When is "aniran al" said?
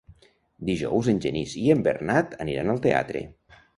2.47-2.81